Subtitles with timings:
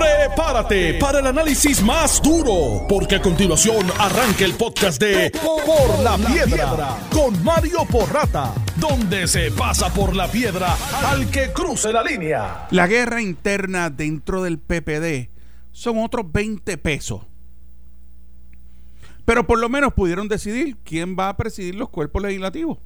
[0.00, 6.16] Prepárate para el análisis más duro, porque a continuación arranca el podcast de Por la
[6.16, 10.74] Piedra con Mario Porrata, donde se pasa por la piedra
[11.04, 12.66] al que cruce la línea.
[12.70, 15.28] La guerra interna dentro del PPD
[15.72, 17.26] son otros 20 pesos.
[19.26, 22.78] Pero por lo menos pudieron decidir quién va a presidir los cuerpos legislativos.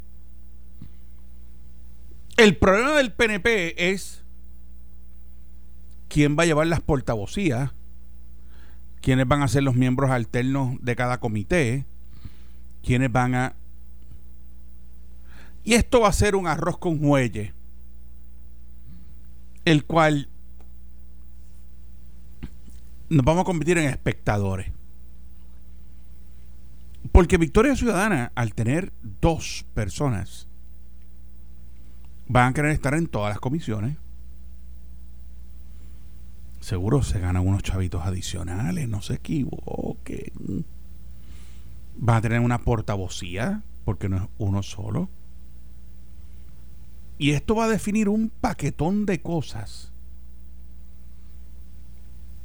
[2.37, 4.24] El problema del PNP es
[6.15, 7.73] quién va a llevar las portavocías,
[9.01, 11.87] quiénes van a ser los miembros alternos de cada comité,
[12.85, 13.57] quiénes van a...
[15.65, 17.53] Y esto va a ser un arroz con muelle,
[19.65, 20.29] el cual
[23.09, 24.71] nos vamos a convertir en espectadores.
[27.11, 30.47] Porque Victoria Ciudadana, al tener dos personas,
[32.29, 33.97] van a querer estar en todas las comisiones
[36.65, 40.65] seguro se ganan unos chavitos adicionales, no se equivoquen.
[41.97, 45.11] Va a tener una portavocía, porque no es uno solo.
[47.19, 49.93] Y esto va a definir un paquetón de cosas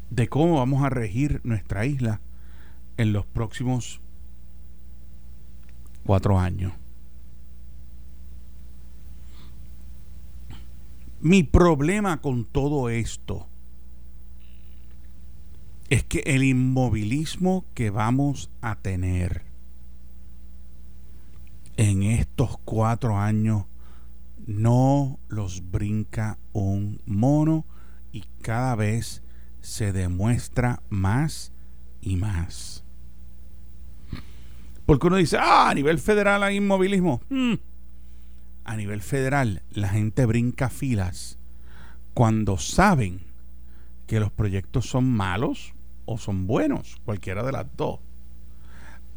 [0.09, 2.19] de cómo vamos a regir nuestra isla
[2.97, 4.01] en los próximos
[6.03, 6.73] cuatro años.
[11.21, 13.48] Mi problema con todo esto
[15.89, 19.43] es que el inmovilismo que vamos a tener
[21.77, 23.65] en estos cuatro años
[24.45, 27.65] no los brinca un mono
[28.11, 29.23] y cada vez
[29.61, 31.51] se demuestra más
[32.01, 32.83] y más.
[34.85, 37.21] Porque uno dice, ah, a nivel federal hay inmovilismo.
[37.29, 37.55] Hmm.
[38.63, 41.39] A nivel federal la gente brinca filas
[42.13, 43.21] cuando saben
[44.05, 45.73] que los proyectos son malos
[46.11, 47.99] o son buenos, cualquiera de las dos.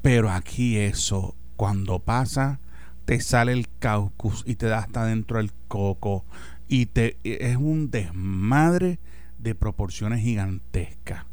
[0.03, 2.61] Pero aquí eso, cuando pasa,
[3.07, 6.27] te sale el caucus y te da hasta dentro el coco
[6.69, 8.99] y te es un desmadre
[9.39, 11.25] de proporciones gigantescas.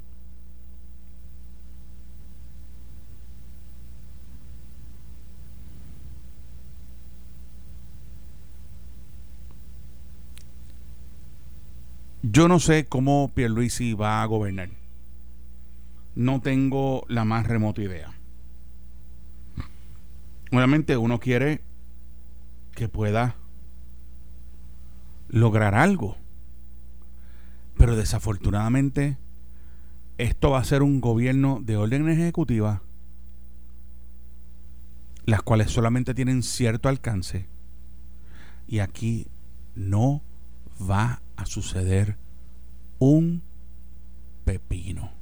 [12.21, 14.69] Yo no sé cómo Pierluisi va a gobernar
[16.19, 18.11] no tengo la más remota idea.
[20.51, 21.61] Obviamente uno quiere
[22.75, 23.37] que pueda
[25.29, 26.17] lograr algo.
[27.77, 29.15] Pero desafortunadamente
[30.17, 32.81] esto va a ser un gobierno de orden ejecutiva,
[35.23, 37.47] las cuales solamente tienen cierto alcance.
[38.67, 39.27] Y aquí
[39.73, 40.21] no
[40.81, 42.17] va a suceder
[42.97, 43.41] un
[44.43, 45.18] pepino.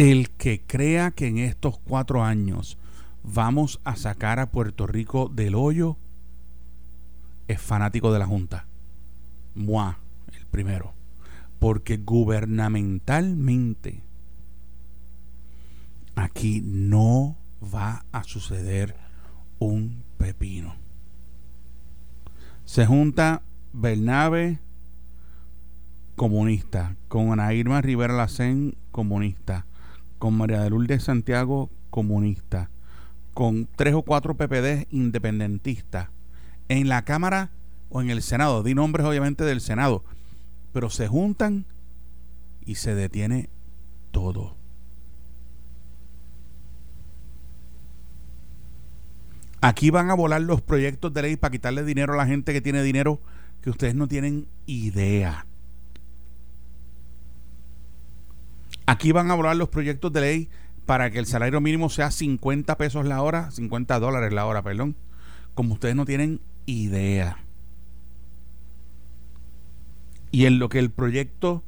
[0.00, 2.78] El que crea que en estos cuatro años
[3.22, 5.98] vamos a sacar a Puerto Rico del hoyo
[7.48, 8.64] es fanático de la Junta.
[9.54, 9.98] Mua,
[10.32, 10.94] el primero.
[11.58, 14.00] Porque gubernamentalmente
[16.14, 18.96] aquí no va a suceder
[19.58, 20.76] un pepino.
[22.64, 23.42] Se junta
[23.74, 24.60] Bernabe
[26.16, 29.66] comunista con Ana Irma Rivera Lacén comunista
[30.20, 32.70] con María de Lourdes Santiago comunista,
[33.32, 36.10] con tres o cuatro PPD independentistas,
[36.68, 37.50] en la Cámara
[37.88, 40.04] o en el Senado, di nombres obviamente del Senado,
[40.72, 41.64] pero se juntan
[42.64, 43.48] y se detiene
[44.12, 44.54] todo.
[49.62, 52.60] Aquí van a volar los proyectos de ley para quitarle dinero a la gente que
[52.60, 53.20] tiene dinero
[53.62, 55.46] que ustedes no tienen idea.
[58.90, 60.48] Aquí van a volar los proyectos de ley
[60.84, 64.96] para que el salario mínimo sea 50 pesos la hora, 50 dólares la hora, perdón.
[65.54, 67.36] Como ustedes no tienen idea.
[70.32, 71.62] Y en lo que el proyecto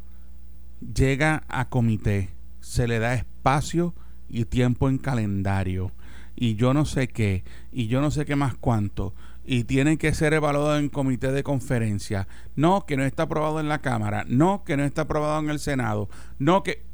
[0.81, 3.95] llega a comité, se le da espacio
[4.29, 5.93] y tiempo en calendario.
[6.35, 9.15] Y yo no sé qué, y yo no sé qué más cuánto.
[9.45, 12.27] Y tiene que ser evaluado en comité de conferencia.
[12.57, 14.25] No, que no está aprobado en la Cámara.
[14.27, 16.09] No, que no está aprobado en el Senado.
[16.41, 16.91] No, que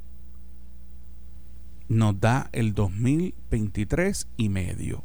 [1.88, 5.02] nos da el 2023 y medio.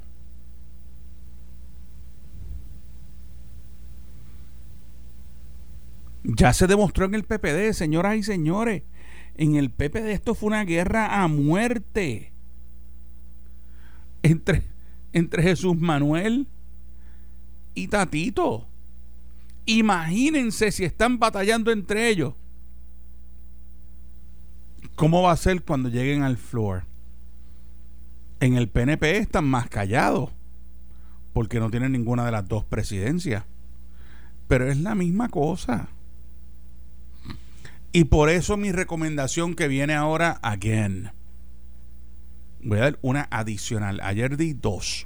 [6.23, 8.83] Ya se demostró en el PPD, señoras y señores.
[9.35, 12.31] En el PPD esto fue una guerra a muerte.
[14.21, 14.63] Entre,
[15.11, 16.47] entre Jesús Manuel
[17.75, 18.67] y Tatito.
[19.65, 22.33] Imagínense si están batallando entre ellos.
[24.95, 26.85] ¿Cómo va a ser cuando lleguen al floor?
[28.39, 30.29] En el PNP están más callados
[31.33, 33.43] porque no tienen ninguna de las dos presidencias.
[34.47, 35.89] Pero es la misma cosa.
[37.91, 41.11] Y por eso mi recomendación que viene ahora, again.
[42.61, 43.99] Voy a dar una adicional.
[44.01, 45.05] Ayer di dos.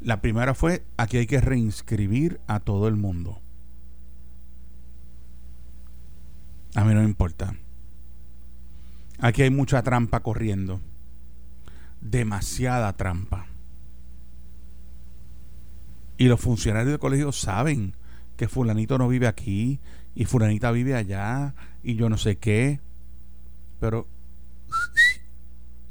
[0.00, 3.40] La primera fue, aquí hay que reinscribir a todo el mundo.
[6.74, 7.54] A mí no me importa.
[9.18, 10.80] Aquí hay mucha trampa corriendo.
[12.00, 13.46] Demasiada trampa.
[16.18, 17.94] Y los funcionarios del colegio saben
[18.36, 19.80] que fulanito no vive aquí
[20.14, 22.80] y fulanita vive allá y yo no sé qué.
[23.80, 24.06] Pero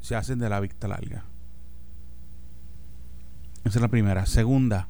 [0.00, 1.24] se hacen de la vista larga.
[3.64, 4.26] Esa es la primera.
[4.26, 4.88] Segunda,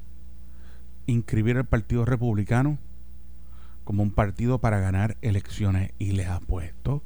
[1.05, 2.77] inscribir al Partido Republicano
[3.83, 5.91] como un partido para ganar elecciones.
[5.99, 7.03] Y les apuesto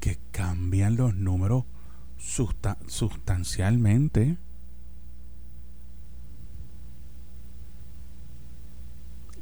[0.00, 1.64] que cambian los números
[2.18, 4.36] sustancialmente.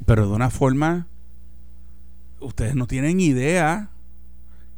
[0.06, 1.06] Pero de una forma,
[2.40, 3.90] ustedes no tienen idea.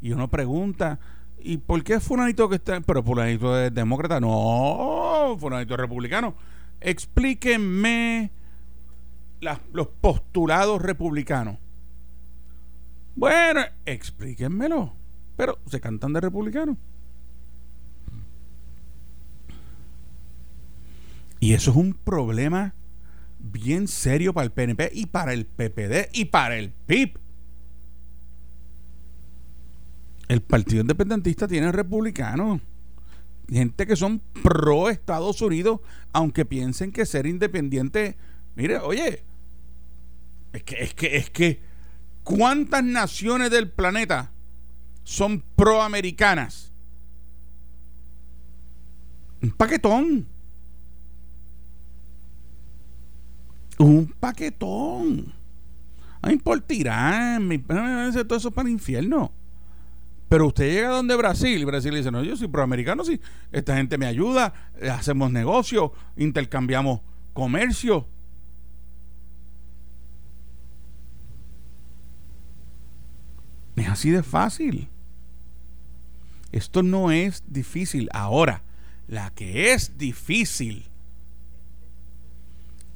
[0.01, 1.01] Y uno pregunta,
[1.39, 2.81] ¿y por qué Fulanito que está?
[2.81, 4.21] Pero Fulanito es demócrata.
[4.21, 6.35] No, Fulanito es republicano
[6.81, 8.31] explíquenme
[9.73, 11.59] los postulados republicanos.
[13.15, 14.95] Bueno, explíquenmelo.
[15.37, 16.77] Pero se cantan de republicanos.
[21.41, 22.75] Y eso es un problema
[23.39, 27.19] bien serio para el PNP y para el PPD y para el PIB.
[30.29, 32.61] El Partido Independentista tiene republicanos
[33.51, 35.81] gente que son pro Estados Unidos,
[36.13, 38.17] aunque piensen que ser independiente,
[38.55, 39.23] mire, oye,
[40.53, 41.61] es que, es que, es que,
[42.25, 44.33] ¿cuántas naciones del planeta
[45.07, 46.73] son proamericanas?
[49.41, 50.27] Un paquetón.
[53.79, 55.33] Un paquetón.
[56.23, 57.49] No importa Irán,
[58.27, 59.31] todo eso para el infierno.
[60.29, 63.21] Pero usted llega donde Brasil y Brasil dice, no, yo soy proamericano, sí,
[63.53, 67.01] esta gente me ayuda, eh, hacemos negocio, intercambiamos
[67.33, 68.09] comercio.
[73.77, 74.89] Es así de fácil.
[76.57, 78.09] Esto no es difícil.
[78.15, 78.63] Ahora,
[79.09, 80.87] la que es difícil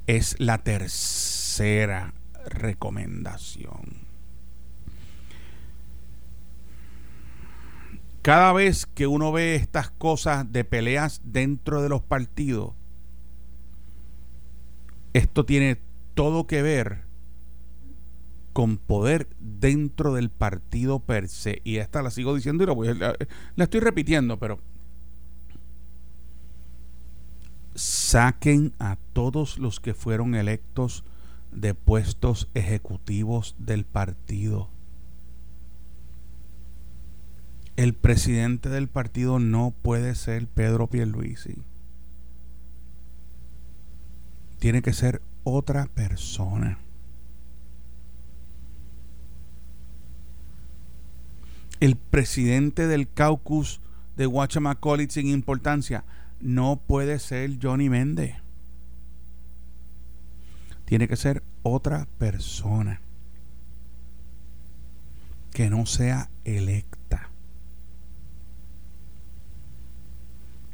[0.07, 2.15] es la tercera
[2.45, 4.01] recomendación.
[8.21, 12.73] cada vez que uno ve estas cosas de peleas dentro de los partidos,
[15.13, 15.79] esto tiene
[16.13, 17.10] todo que ver
[18.53, 21.61] con poder dentro del partido per se.
[21.63, 23.15] Y esta la sigo diciendo y la,
[23.55, 24.59] la estoy repitiendo, pero
[27.75, 31.03] saquen a todos los que fueron electos
[31.51, 34.69] de puestos ejecutivos del partido
[37.81, 41.55] el presidente del partido no puede ser Pedro Pierluisi.
[44.59, 46.77] Tiene que ser otra persona.
[51.81, 53.81] El presidente del caucus
[54.15, 54.29] de
[54.79, 56.05] College sin importancia
[56.39, 58.35] no puede ser Johnny Méndez.
[60.85, 63.01] Tiene que ser otra persona
[65.53, 67.31] que no sea electa.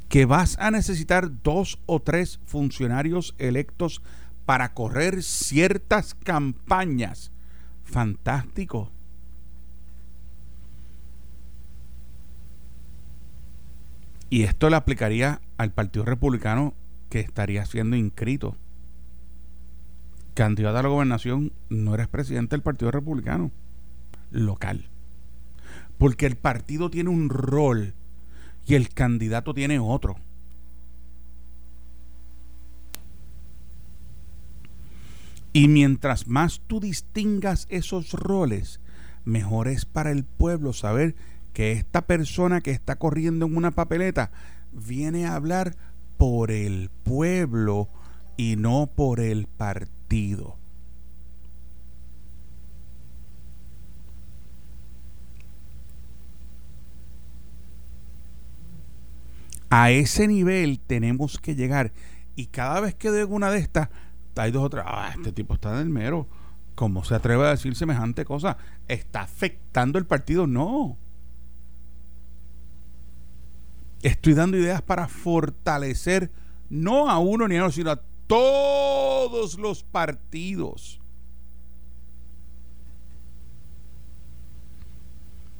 [0.09, 4.01] que vas a necesitar dos o tres funcionarios electos
[4.45, 7.31] para correr ciertas campañas.
[7.83, 8.91] Fantástico.
[14.29, 16.73] Y esto le aplicaría al Partido Republicano
[17.09, 18.55] que estaría siendo inscrito.
[20.33, 23.51] Candidato a la gobernación, no eres presidente del Partido Republicano
[24.31, 24.85] local.
[25.97, 27.93] Porque el partido tiene un rol
[28.65, 30.17] y el candidato tiene otro.
[35.53, 38.79] Y mientras más tú distingas esos roles,
[39.25, 41.15] mejor es para el pueblo saber
[41.57, 44.29] que esta persona que está corriendo en una papeleta
[44.71, 45.75] viene a hablar
[46.15, 47.89] por el pueblo
[48.37, 50.55] y no por el partido.
[59.71, 61.91] A ese nivel tenemos que llegar.
[62.35, 63.89] Y cada vez que doy una de estas,
[64.35, 64.83] hay dos o tres.
[64.85, 66.27] Ah, este tipo está en el mero.
[66.75, 68.57] ¿Cómo se atreve a decir semejante cosa?
[68.87, 70.45] ¿Está afectando el partido?
[70.45, 70.99] No.
[74.01, 76.31] Estoy dando ideas para fortalecer
[76.69, 80.99] no a uno ni a otro, sino a todos los partidos.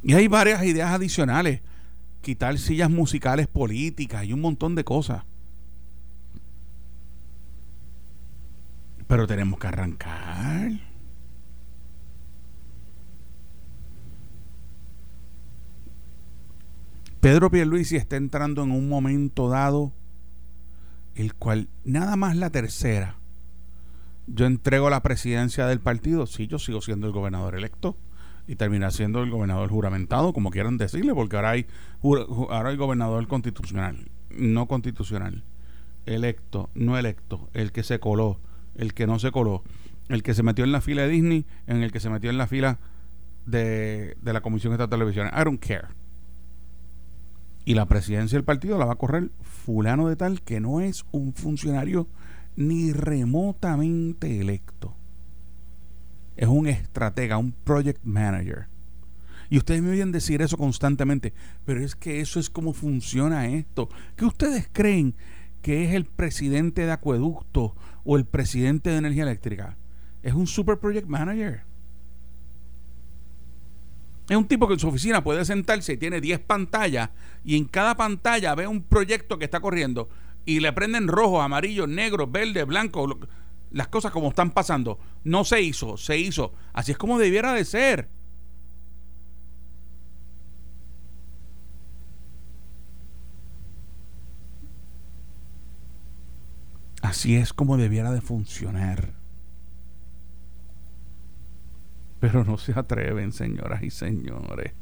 [0.03, 1.61] Y hay varias ideas adicionales.
[2.21, 5.23] Quitar sillas musicales políticas y un montón de cosas.
[9.07, 10.71] Pero tenemos que arrancar.
[17.19, 19.91] Pedro Pierluisi está entrando en un momento dado,
[21.15, 23.15] el cual nada más la tercera.
[24.27, 27.97] Yo entrego la presidencia del partido, sí, yo sigo siendo el gobernador electo
[28.47, 31.65] y termina siendo el gobernador juramentado, como quieran decirle, porque ahora hay,
[32.03, 35.43] ahora hay gobernador constitucional, no constitucional,
[36.05, 38.39] electo, no electo, el que se coló,
[38.75, 39.63] el que no se coló,
[40.07, 42.37] el que se metió en la fila de Disney, en el que se metió en
[42.37, 42.77] la fila
[43.45, 45.27] de, de la Comisión de Televisión.
[45.27, 45.87] I don't care.
[47.67, 51.03] Y la presidencia del partido la va a correr fulano de tal que no es
[51.11, 52.07] un funcionario
[52.55, 54.95] ni remotamente electo.
[56.37, 58.67] Es un estratega, un project manager.
[59.49, 61.33] Y ustedes me oyen decir eso constantemente,
[61.65, 63.89] pero es que eso es como funciona esto.
[64.15, 65.13] ¿Qué ustedes creen
[65.61, 69.75] que es el presidente de acueducto o el presidente de energía eléctrica?
[70.23, 71.66] Es un super project manager.
[74.29, 77.11] Es un tipo que en su oficina puede sentarse y tiene 10 pantallas
[77.45, 80.09] y en cada pantalla ve un proyecto que está corriendo
[80.45, 83.19] y le prenden rojo, amarillo, negro, verde, blanco,
[83.71, 84.99] las cosas como están pasando.
[85.23, 86.53] No se hizo, se hizo.
[86.73, 88.09] Así es como debiera de ser.
[97.01, 99.16] Así es como debiera de funcionar.
[102.19, 104.73] Pero no se atreven, señoras y señores.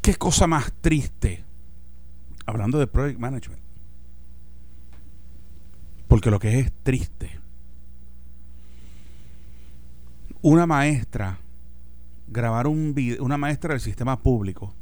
[0.00, 1.44] ¿Qué cosa más triste?
[2.46, 3.62] Hablando de project management.
[6.08, 7.38] Porque lo que es triste.
[10.42, 11.38] Una maestra
[12.26, 14.74] grabar un video, una maestra del sistema público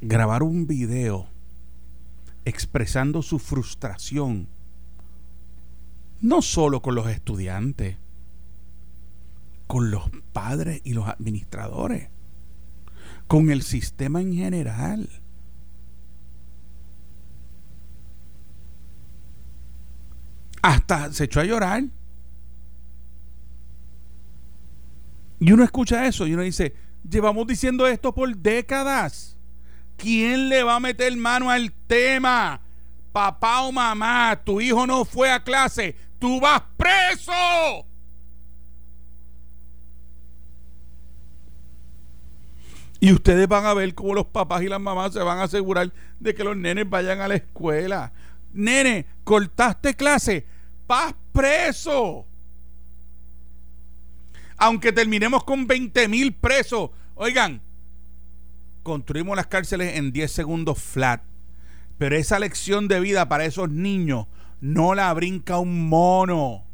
[0.00, 1.26] grabar un video
[2.44, 4.48] expresando su frustración
[6.20, 7.96] no solo con los estudiantes,
[9.66, 12.08] con los padres y los administradores,
[13.26, 15.08] con el sistema en general.
[20.62, 21.84] Hasta se echó a llorar.
[25.38, 26.74] Y uno escucha eso y uno dice,
[27.08, 29.36] llevamos diciendo esto por décadas.
[29.96, 32.60] ¿Quién le va a meter mano al tema?
[33.12, 37.86] Papá o mamá, tu hijo no fue a clase, tú vas preso.
[42.98, 45.92] Y ustedes van a ver cómo los papás y las mamás se van a asegurar
[46.18, 48.12] de que los nenes vayan a la escuela.
[48.52, 50.46] Nene, cortaste clase,
[50.86, 52.26] vas preso.
[54.56, 56.90] Aunque terminemos con 20 mil presos.
[57.14, 57.60] Oigan,
[58.82, 61.22] construimos las cárceles en 10 segundos flat.
[61.98, 64.26] Pero esa lección de vida para esos niños
[64.60, 66.64] no la brinca un mono.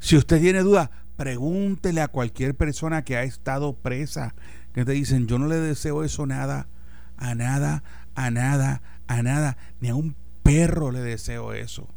[0.00, 4.34] Si usted tiene dudas, pregúntele a cualquier persona que ha estado presa,
[4.72, 6.68] que te dicen, yo no le deseo eso nada,
[7.16, 7.82] a nada,
[8.14, 11.88] a nada, a nada, ni a un perro le deseo eso.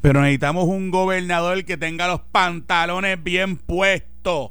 [0.00, 4.50] Pero necesitamos un gobernador que tenga los pantalones bien puestos.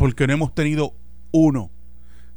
[0.00, 0.94] Porque no hemos tenido
[1.30, 1.70] uno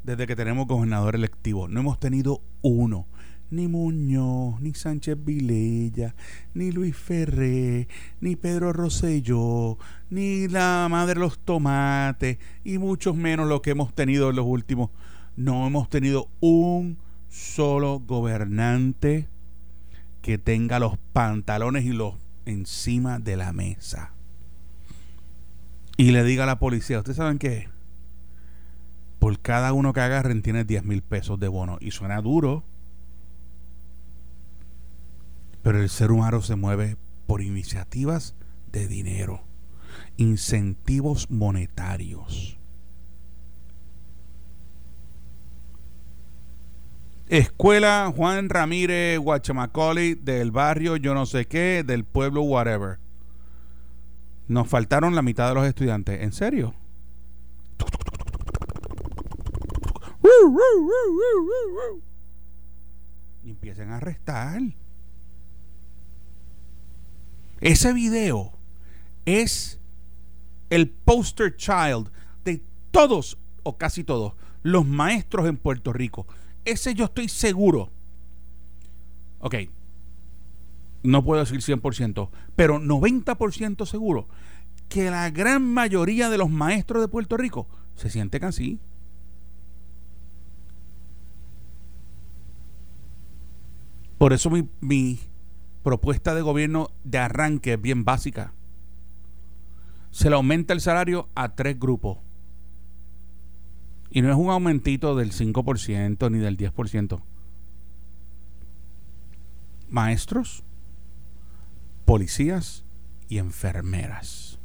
[0.03, 1.70] desde que tenemos gobernador electivo.
[1.70, 3.08] No hemos tenido uno.
[3.51, 6.13] Ni Muñoz, ni Sánchez Vilella,
[6.53, 7.88] ni Luis Ferré,
[8.20, 9.77] ni Pedro Rosselló,
[10.10, 14.46] ni la madre de los tomates, y muchos menos lo que hemos tenido en los
[14.46, 14.89] últimos.
[15.38, 16.98] No hemos tenido un
[17.29, 19.29] solo gobernante
[20.22, 22.15] que tenga los pantalones y los
[22.46, 24.12] encima de la mesa.
[25.97, 27.69] Y le diga a la policía, ¿ustedes saben qué?
[29.19, 31.77] Por cada uno que agarren tiene 10 mil pesos de bono.
[31.79, 32.63] Y suena duro.
[35.62, 38.35] Pero el ser humano se mueve por iniciativas
[38.71, 39.43] de dinero,
[40.17, 42.57] incentivos monetarios.
[47.29, 53.00] Escuela Juan Ramírez Guachamacolli del barrio yo no sé qué, del pueblo whatever.
[54.47, 56.21] Nos faltaron la mitad de los estudiantes.
[56.21, 56.73] ¿En serio?
[63.43, 64.62] Y empiecen a arrestar.
[67.62, 68.51] Ese video
[69.25, 69.79] es
[70.69, 72.12] el poster child
[72.43, 74.33] de todos o casi todos
[74.63, 76.27] los maestros en Puerto Rico.
[76.65, 77.89] Ese yo estoy seguro.
[79.39, 79.55] Ok,
[81.03, 84.27] no puedo decir 100%, pero 90% seguro
[84.89, 88.79] que la gran mayoría de los maestros de Puerto Rico se sienten así.
[94.17, 95.19] Por eso mi,
[95.83, 98.53] propuesta de gobierno de arranque es bien básica.
[100.12, 102.19] Se le aumenta el salario a tres grupos.
[104.12, 107.22] Y no es un aumentito del 5% ni del 10%.
[109.89, 110.63] Maestros,
[112.05, 112.83] policías
[113.29, 114.60] y enfermeras.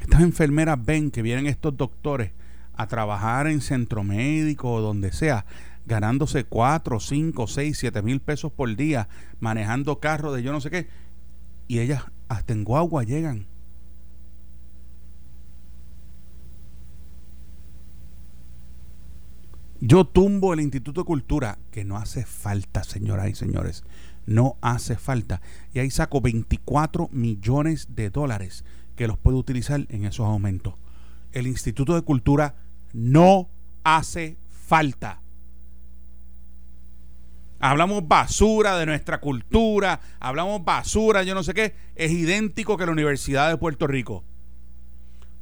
[0.00, 2.32] Estas enfermeras ven que vienen estos doctores
[2.74, 5.46] a trabajar en centro médico o donde sea,
[5.86, 9.08] ganándose 4, 5, 6, 7 mil pesos por día,
[9.40, 10.88] manejando carros de yo no sé qué,
[11.68, 13.46] y ellas hasta en guagua llegan.
[19.88, 23.84] Yo tumbo el Instituto de Cultura, que no hace falta, señoras y señores,
[24.26, 25.40] no hace falta.
[25.72, 28.64] Y ahí saco 24 millones de dólares
[28.96, 30.74] que los puedo utilizar en esos aumentos.
[31.30, 32.56] El Instituto de Cultura
[32.94, 33.48] no
[33.84, 35.20] hace falta.
[37.60, 42.92] Hablamos basura de nuestra cultura, hablamos basura, yo no sé qué, es idéntico que la
[42.92, 44.24] Universidad de Puerto Rico.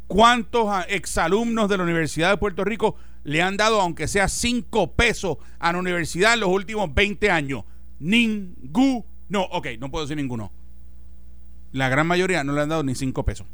[0.06, 5.38] ¿Cuántos exalumnos de la Universidad de Puerto Rico le han dado, aunque sea cinco pesos,
[5.58, 7.64] a la universidad en los últimos 20 años?
[7.98, 9.04] Ninguno.
[9.50, 10.52] Ok, no puedo decir ninguno.
[11.72, 13.46] La gran mayoría no le han dado ni cinco pesos.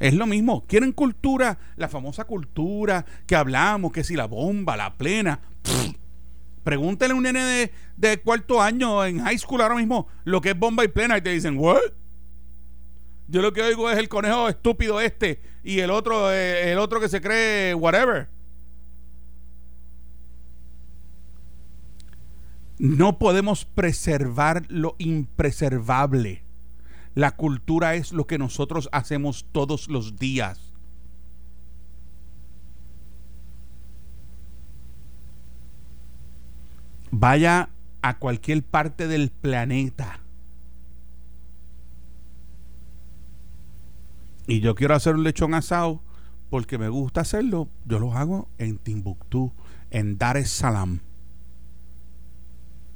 [0.00, 0.64] Es lo mismo.
[0.66, 5.40] Quieren cultura, la famosa cultura que hablamos, que si la bomba, la plena.
[6.64, 10.50] Pregúntele a un nene de, de, cuarto año en high school ahora mismo lo que
[10.50, 11.80] es bomba y plena y te dicen, ¿what?
[13.28, 16.98] Yo lo que oigo es el conejo estúpido este y el otro, eh, el otro
[16.98, 18.28] que se cree whatever.
[22.78, 26.42] No podemos preservar lo impreservable.
[27.14, 30.72] La cultura es lo que nosotros hacemos todos los días.
[37.10, 37.68] Vaya
[38.00, 40.20] a cualquier parte del planeta
[44.48, 46.00] y yo quiero hacer un lechón asado
[46.48, 49.52] porque me gusta hacerlo, yo lo hago en Timbuktu,
[49.90, 51.00] en Dar es Salaam.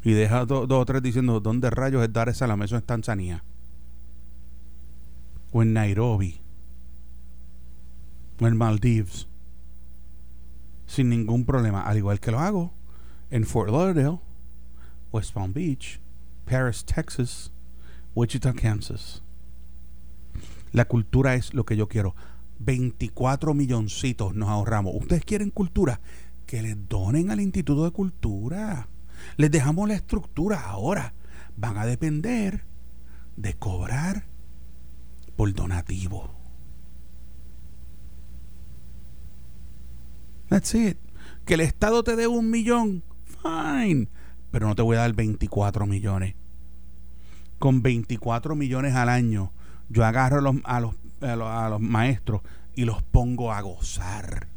[0.03, 2.63] Y deja dos o tres diciendo, ¿dónde rayos es Dar es Salaam?
[2.63, 3.45] Eso es Tanzania.
[5.53, 6.41] O en Nairobi.
[8.41, 9.29] O en Maldives.
[10.87, 11.83] Sin ningún problema.
[11.83, 12.73] Al igual que lo hago
[13.31, 14.21] en Fort Lauderdale,
[15.13, 16.01] West Palm Beach,
[16.47, 17.53] Paris, Texas,
[18.15, 19.23] Wichita, Kansas.
[20.73, 22.15] La cultura es lo que yo quiero.
[22.59, 24.95] 24 milloncitos nos ahorramos.
[24.97, 26.01] ¿Ustedes quieren cultura?
[26.47, 28.89] Que les donen al Instituto de Cultura.
[29.37, 30.61] Les dejamos la estructura.
[30.61, 31.15] Ahora
[31.57, 32.65] van a depender
[33.37, 34.27] de cobrar
[35.37, 36.31] por donativo.
[40.49, 40.99] That's it.
[41.45, 43.03] Que el Estado te dé un millón.
[43.43, 44.09] Fine.
[44.51, 46.35] Pero no te voy a dar 24 millones.
[47.59, 49.53] Con 24 millones al año
[49.93, 52.41] yo agarro a los, a los, a los, maestros
[52.75, 54.49] y los pongo a gozar.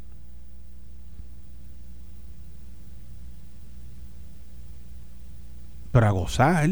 [5.92, 6.70] Pero a gozar.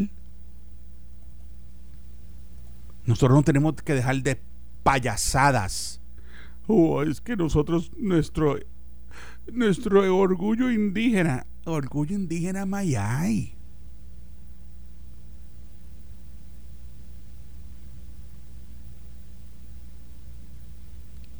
[3.05, 4.41] Nosotros no tenemos que dejar de
[4.81, 6.01] payasadas.
[6.67, 8.57] Oh, es que nosotros, nuestro,
[9.51, 13.54] nuestro orgullo indígena, orgullo indígena mayay.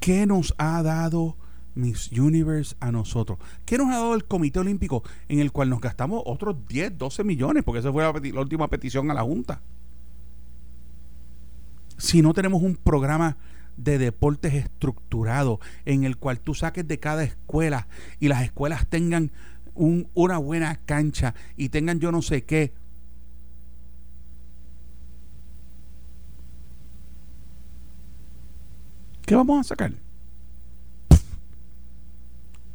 [0.06, 1.36] ¿Qué nos ha dado
[1.74, 3.40] Miss Universe a nosotros?
[3.66, 7.24] ¿Qué nos ha dado el Comité Olímpico en el cual nos gastamos otros 10, 12
[7.24, 7.64] millones?
[7.64, 9.62] Porque esa fue la, última petición a la Junta.
[11.98, 13.38] Si no tenemos un programa
[13.78, 17.88] de deportes estructurado en el cual tú saques de cada escuela
[18.20, 19.32] y las escuelas tengan
[19.74, 22.74] una buena cancha y tengan yo no sé qué.
[29.26, 29.94] ¿Qué vamos a sacar?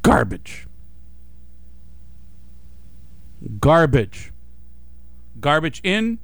[0.03, 0.67] Garbage.
[3.41, 4.31] Garbage.
[5.41, 6.19] garbage in,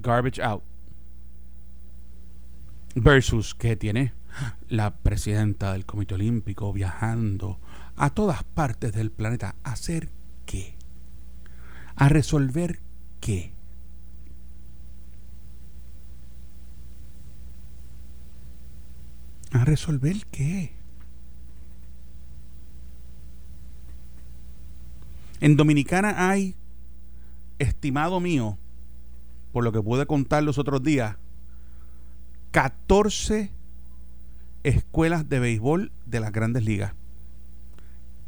[0.00, 0.62] garbage out.
[2.94, 4.12] Versus que tiene
[4.68, 7.58] la presidenta del Comité Olímpico viajando
[7.96, 9.56] a todas partes del planeta.
[9.64, 10.10] ¿A hacer
[10.46, 10.76] qué?
[11.96, 12.80] ¿A resolver
[13.20, 13.52] qué?
[19.52, 20.72] ¿A resolver qué?
[25.40, 26.54] En Dominicana hay,
[27.58, 28.56] estimado mío,
[29.52, 31.16] por lo que pude contar los otros días,
[32.52, 33.50] 14
[34.62, 36.94] escuelas de béisbol de las grandes ligas.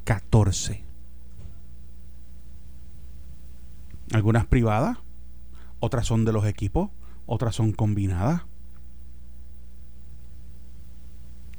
[0.05, 0.83] 14.
[4.13, 4.99] Algunas privadas,
[5.81, 6.91] otras son de los equipos,
[7.27, 8.43] otras son combinadas.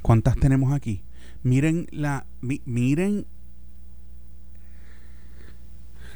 [0.02, 1.02] ¿Cuántas tenemos aquí?
[1.42, 3.26] Miren la miren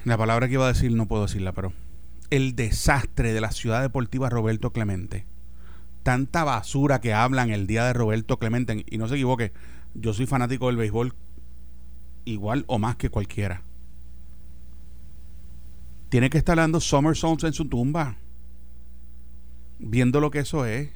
[0.05, 1.73] la palabra que iba a decir no puedo decirla, pero
[2.31, 5.27] el desastre de la ciudad deportiva Roberto Clemente.
[6.03, 8.87] Tanta basura que hablan el día de Roberto Clemente.
[8.89, 9.53] Y no se equivoque,
[9.95, 11.15] yo soy fanático del béisbol
[12.25, 13.63] igual o más que cualquiera.
[16.09, 18.17] Tiene que estar dando Summer Songs en su tumba.
[19.79, 20.91] Viendo lo que eso es.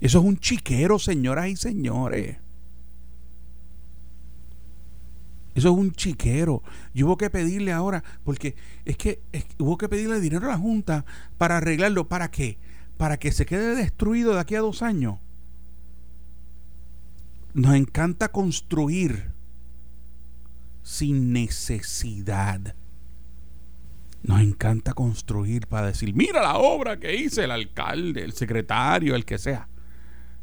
[0.00, 2.36] Eso es un chiquero, señoras y señores.
[5.54, 6.62] Eso es un chiquero.
[6.94, 9.20] Y hubo que pedirle ahora, porque es que,
[9.58, 11.04] hubo que pedirle dinero a la Junta
[11.36, 12.06] para arreglarlo.
[12.06, 12.58] ¿Para qué?
[12.96, 15.18] Para que se quede destruido de aquí a dos años.
[17.54, 19.32] Nos encanta construir
[20.84, 22.76] sin necesidad.
[24.22, 29.24] Nos encanta construir para decir, mira la obra que hice el alcalde, el secretario, el
[29.24, 29.68] que sea.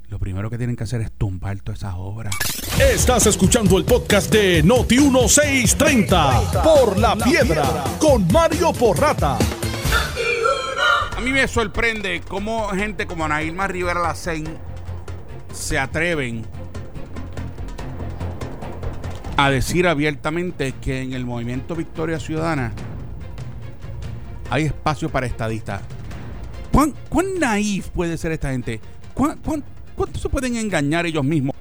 [0.10, 2.36] Lo primero que tienen que hacer es tumbar todas esas obras.
[2.80, 9.38] Estás escuchando el podcast de Noti 1630 por la piedra con Mario Porrata.
[11.18, 14.46] A mí me sorprende cómo gente como Ana Irma Rivera Lacén
[15.52, 16.46] se atreven
[19.38, 22.74] a decir abiertamente que en el movimiento Victoria Ciudadana
[24.52, 25.82] hay espacio para estadistas.
[26.72, 28.80] ¿Cuán, cuán naif puede ser esta gente?
[29.14, 29.64] ¿Cuán,
[29.96, 31.56] ¿Cuánto se pueden engañar ellos mismos?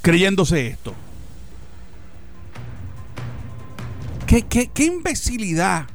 [0.00, 0.94] Creyéndose esto.
[4.26, 5.86] ¿Qué, qué, qué imbecilidad?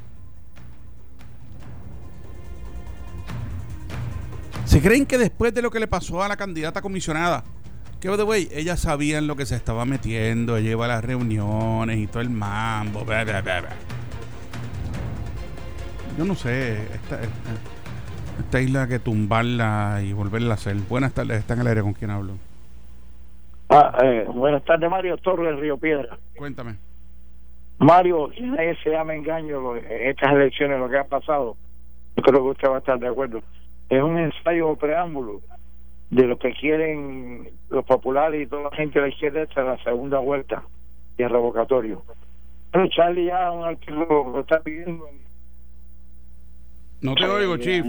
[4.64, 7.42] ¿Se creen que después de lo que le pasó a la candidata comisionada,
[8.00, 11.98] que de way, ellas sabían lo que se estaba metiendo, ella iba a las reuniones
[11.98, 13.04] y todo el mambo,
[16.16, 17.18] Yo no sé, esta
[18.60, 20.76] isla que tumbarla y volverla a hacer.
[20.88, 22.34] Buenas tardes, está en el aire con quién hablo.
[23.68, 26.18] Ah, eh, buenas tardes, Mario Torres, Río Piedra.
[26.36, 26.76] Cuéntame.
[27.78, 31.56] Mario, ese ya me engaño estas elecciones, lo que ha pasado.
[32.16, 33.42] Yo creo que usted va a estar de acuerdo.
[33.88, 35.40] Es un ensayo o preámbulo
[36.10, 39.82] de lo que quieren los populares y toda la gente de la izquierda esta la
[39.84, 40.62] segunda vuelta
[41.16, 42.02] y el revocatorio.
[42.72, 45.08] Pero Charlie ya un artículo lo está pidiendo
[47.00, 47.84] no te oigo, Chief.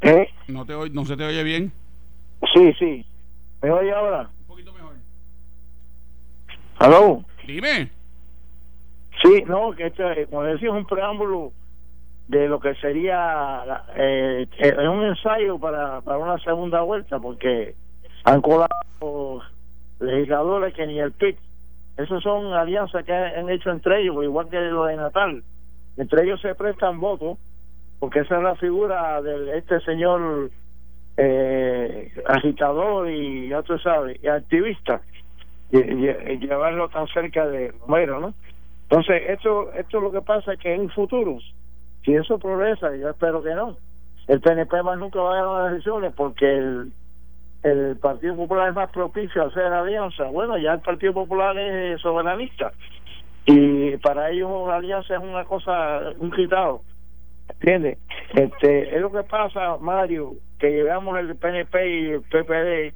[0.00, 0.28] ¿Eh?
[0.46, 1.72] No, te no se te oye bien.
[2.54, 3.06] Sí, sí.
[3.62, 4.28] ¿Me oye ahora?
[4.40, 4.94] Un poquito mejor.
[6.78, 7.24] ¿Aló?
[7.46, 7.90] Dime.
[9.22, 11.52] Sí, no, que este, como decía, es un preámbulo
[12.28, 17.74] de lo que sería eh, es un ensayo para, para una segunda vuelta, porque
[18.24, 19.40] han colado
[19.98, 21.38] legisladores que ni el PIC.
[21.96, 25.42] Esas son alianzas que han hecho entre ellos, igual que lo de Natal.
[25.96, 27.38] Entre ellos se prestan votos
[27.98, 30.50] porque esa es la figura de este señor
[31.16, 35.00] eh, agitador y ya tú sabes, y activista,
[35.70, 38.34] y, llevarlo tan cerca de Romero, ¿no?
[38.84, 41.38] Entonces, esto, esto lo que pasa es que en futuro,
[42.04, 43.76] si eso progresa, yo espero que no,
[44.28, 46.92] el PNP más nunca va a ganar las elecciones porque el,
[47.64, 50.24] el Partido Popular es más propicio a hacer alianza.
[50.24, 52.72] Bueno, ya el Partido Popular es soberanista
[53.44, 56.82] y para ellos la alianza es una cosa, un quitado
[57.48, 57.98] ¿Entiendes?
[58.34, 62.94] Este, es lo que pasa, Mario, que llevamos el PNP y el PPD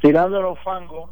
[0.00, 1.10] tirando los fangos,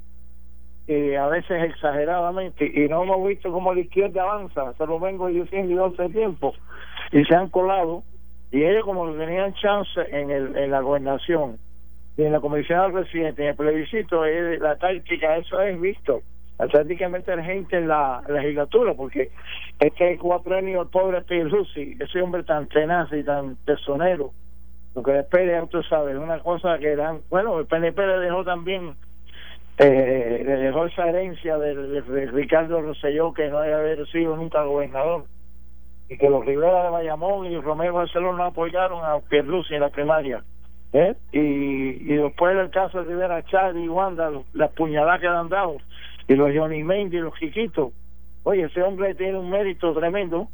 [0.89, 5.29] eh, a veces exageradamente, y no hemos visto cómo la izquierda avanza, se lo vengo
[5.29, 6.55] diciendo hace tiempo,
[7.13, 8.03] y se han colado,
[8.51, 11.59] y ellos como tenían chance en, el, en la gobernación,
[12.17, 16.23] y en la comisión del presidente, en el plebiscito, la táctica, eso es visto
[16.71, 19.31] prácticamente gente en la legislatura, porque
[19.79, 24.33] este cuatro años el pobre Pierluisi, ese hombre tan tenaz y tan personero,
[24.95, 28.95] lo que después tú sabes, una cosa que eran, bueno, el PNP le dejó también
[29.79, 35.25] eh, le dejó esa herencia de, Ricardo Rosselló que no debe haber sido nunca gobernador
[36.09, 40.45] y que los Rivera de Bayamón y Romero Barcelona apoyaron a Pierluisi en la primaria.
[40.93, 41.15] ¿eh?
[41.33, 45.49] Y, y después del caso de Rivera Chad y Wanda, las puñaladas que le han
[45.49, 45.79] dado,
[46.29, 47.93] y los Johnny Mendy y los chiquitos.
[48.45, 50.49] Oye, ese hombre tiene un mérito tremendo,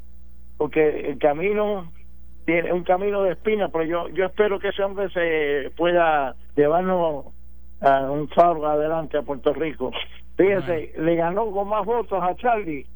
[0.57, 1.91] porque el camino
[2.45, 7.27] tiene un camino de espinas, pero yo, yo espero que ese hombre se pueda llevarnos
[7.81, 9.91] a un faro adelante a Puerto Rico.
[10.37, 12.87] Fíjese, le ganó con más votos a Charlie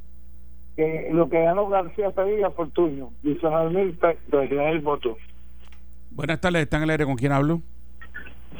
[0.76, 3.98] que lo que ganó García Padilla por turno, 19 mil
[4.32, 5.18] el voto.
[6.10, 7.60] Buenas tardes, ¿están en el aire con quién hablo?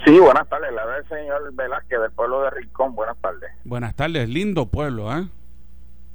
[0.04, 3.50] Sí, buenas tardes, la del señor Velázquez del pueblo de Rincón, buenas tardes.
[3.64, 5.28] Buenas tardes, lindo pueblo, ¿eh?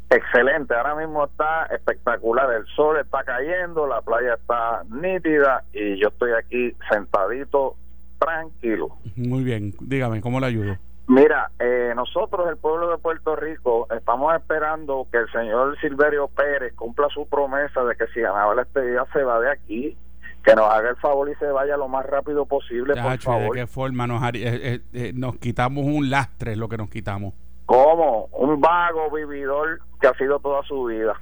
[0.10, 6.10] Excelente, ahora mismo está espectacular, el sol está cayendo, la playa está nítida y yo
[6.10, 7.76] estoy aquí sentadito
[8.20, 8.98] tranquilo.
[9.16, 10.78] Muy bien, dígame, ¿cómo le ayudo?
[11.08, 16.74] Mira, eh, nosotros, el pueblo de Puerto Rico, estamos esperando que el señor Silverio Pérez
[16.76, 19.98] cumpla su promesa de que si ganaba la día se va de aquí,
[20.48, 23.54] que nos haga el favor y se vaya lo más rápido posible, por favor.
[23.54, 27.34] ¿De qué forma nos, eh, eh, nos quitamos un lastre, es lo que nos quitamos?
[27.66, 28.30] ¿Cómo?
[28.32, 31.20] Un vago vividor que ha sido toda su vida.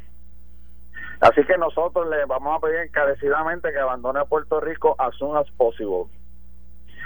[1.21, 5.49] Así que nosotros le vamos a pedir encarecidamente que abandone Puerto Rico as soon as
[5.57, 6.05] possible.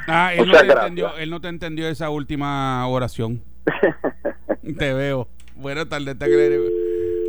[0.05, 3.41] Ah, él no, te entendió, él no te entendió esa última oración.
[4.77, 5.29] te veo.
[5.55, 6.25] Buenas tardes, está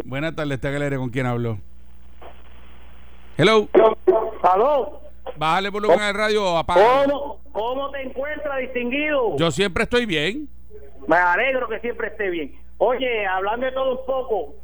[0.04, 1.58] Buenas tardes, está ¿Con quién hablo?
[3.40, 3.66] Hello.
[4.42, 5.00] ¿Aló?
[5.38, 7.06] Bájale volumen al radio apaga.
[7.06, 9.34] ¿Cómo, ¿Cómo te encuentras, distinguido?
[9.38, 10.46] Yo siempre estoy bien.
[11.08, 12.54] Me alegro que siempre esté bien.
[12.76, 14.54] Oye, hablando de todo un poco,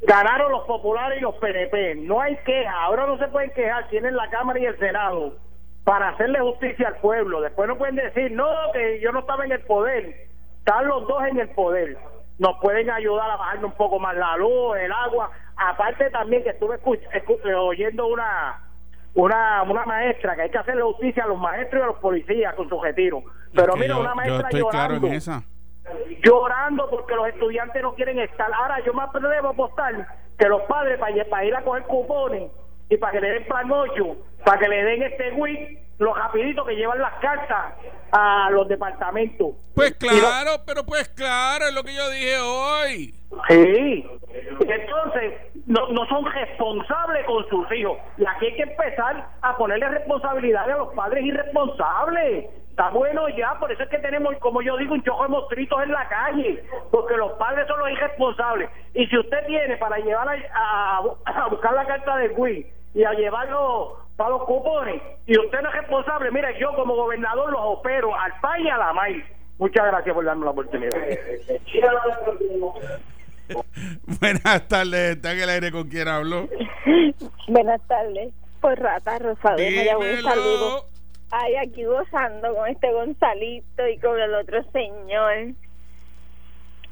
[0.00, 1.94] ganaron los populares y los PNP.
[1.94, 2.72] No hay queja.
[2.72, 3.88] Ahora no se pueden quejar.
[3.88, 5.36] Tienen la Cámara y el Senado
[5.84, 7.40] para hacerle justicia al pueblo.
[7.40, 10.26] Después no pueden decir, no, que yo no estaba en el poder.
[10.58, 11.96] Están los dos en el poder.
[12.38, 15.30] Nos pueden ayudar a bajar un poco más la luz, el agua.
[15.56, 18.60] Aparte también que estuve eh, oyendo una,
[19.14, 22.54] una una maestra que hay que hacerle justicia a los maestros y a los policías
[22.54, 23.22] con su retiro.
[23.54, 25.08] Pero mira, una maestra llorando.
[26.22, 28.52] Llorando porque los estudiantes no quieren estar.
[28.52, 30.06] Ahora yo más debo apostar
[30.38, 32.50] que los padres para, para ir a coger cupones
[32.88, 36.66] y para que le den plan 8, para que le den este WIC, los rapiditos
[36.66, 37.74] que llevan las cartas
[38.12, 39.54] a los departamentos.
[39.74, 43.14] Pues claro, pero pues claro, es lo que yo dije hoy.
[43.48, 44.06] Sí,
[44.60, 45.34] entonces
[45.66, 47.98] no, no son responsables con sus hijos.
[48.18, 52.50] Y aquí hay que empezar a ponerle responsabilidad a los padres irresponsables.
[52.70, 55.82] Está bueno ya, por eso es que tenemos, como yo digo, un chojo de mostritos
[55.82, 58.70] en la calle, porque los padres son los irresponsables.
[58.94, 63.12] Y si usted tiene para llevar a, a, buscar la carta de Wii y a
[63.12, 68.14] llevarlo para los cupones, y usted no es responsable, mire, yo como gobernador los opero
[68.14, 69.24] al PAI y a la MAI.
[69.58, 70.92] Muchas gracias por darme la oportunidad.
[74.20, 76.48] Buenas tardes, está en el aire con quien hablo.
[77.48, 79.56] Buenas tardes, por Rata Rosado.
[79.56, 80.86] Un saludo.
[81.30, 85.54] Ay, aquí gozando con este Gonzalito y con el otro señor.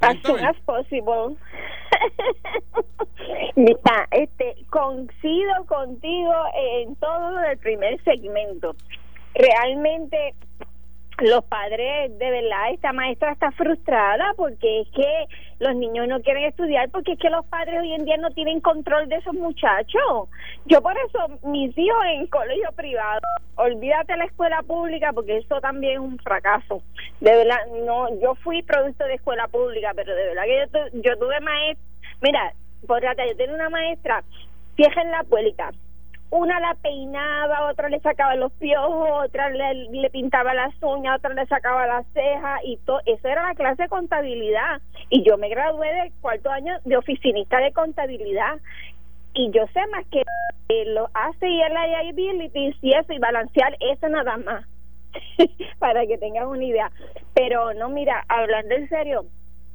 [0.00, 1.36] As soon as possible.
[3.56, 8.74] Mira, este, coincido contigo en todo el primer segmento.
[9.34, 10.34] Realmente
[11.18, 15.26] los padres, de verdad, esta maestra está frustrada porque es que
[15.60, 18.60] los niños no quieren estudiar porque es que los padres hoy en día no tienen
[18.60, 20.28] control de esos muchachos.
[20.64, 23.20] Yo por eso, mis hijos en colegio privado,
[23.56, 26.82] olvídate la escuela pública porque eso también es un fracaso.
[27.20, 31.18] De verdad, no, yo fui producto de escuela pública, pero de verdad que yo, yo
[31.18, 31.84] tuve maestra,
[32.22, 32.54] mira,
[32.86, 34.24] por yo tenía una maestra,
[34.76, 35.70] fija en la puerta
[36.30, 41.44] una la peinaba, otra le sacaba los piojos, otra le, pintaba las uñas, otra le
[41.46, 43.00] sacaba las cejas y todo.
[43.04, 44.80] Eso era la clase de contabilidad.
[45.08, 48.58] Y yo me gradué de cuarto año de oficinista de contabilidad.
[49.34, 50.22] Y yo sé más que
[50.86, 54.64] lo hace y el liabilities y eso y balancear eso nada más.
[55.80, 56.92] Para que tengan una idea.
[57.34, 59.24] Pero no, mira, hablando en serio,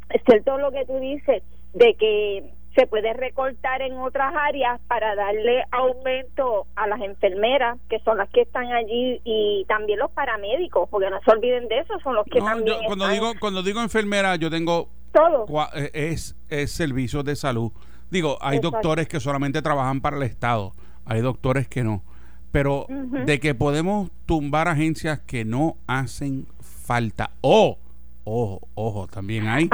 [0.09, 5.15] es cierto lo que tú dices de que se puede recortar en otras áreas para
[5.15, 10.89] darle aumento a las enfermeras, que son las que están allí, y también los paramédicos,
[10.89, 14.35] porque no se olviden de eso, son los que también cuando digo cuando digo enfermera,
[14.35, 15.45] yo tengo todo.
[15.73, 17.71] eh, es es servicios de salud.
[18.11, 20.73] Digo, hay doctores que solamente trabajan para el Estado,
[21.05, 22.03] hay doctores que no,
[22.51, 27.79] pero de que podemos tumbar agencias que no hacen falta o
[28.25, 29.69] ojo, ojo, también hay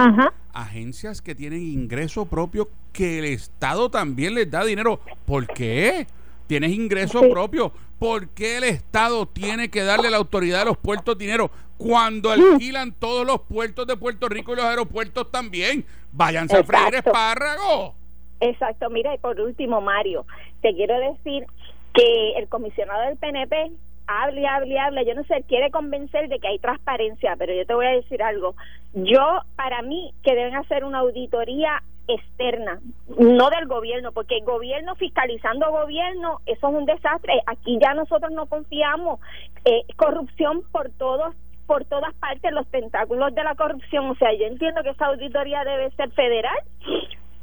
[0.54, 5.00] agencias que tienen ingreso propio que el Estado también les da dinero.
[5.26, 6.06] ¿Por qué?
[6.48, 7.30] tienes ingresos Sí.
[7.30, 7.72] propios.
[7.98, 12.30] ¿Por qué el Estado tiene que darle a la autoridad de los puertos dinero cuando
[12.30, 15.86] alquilan todos los puertos de Puerto Rico y los aeropuertos también?
[16.12, 17.94] Váyanse a freír espárragos.
[18.42, 20.26] Exacto, mira, y por último, Mario,
[20.62, 21.46] te quiero decir
[21.94, 23.72] que el comisionado del PNP
[24.12, 27.74] habla y habla, yo no sé, quiere convencer de que hay transparencia, pero yo te
[27.74, 28.56] voy a decir algo.
[28.93, 32.80] Yo, para mí, que deben hacer una auditoría externa,
[33.17, 37.41] no del gobierno, porque gobierno fiscalizando gobierno, eso es un desastre.
[37.45, 39.19] Aquí ya nosotros no confiamos.
[39.65, 41.36] Eh, corrupción por todos
[41.67, 44.10] por todas partes los tentáculos de la corrupción.
[44.10, 46.58] O sea, yo entiendo que esa auditoría debe ser federal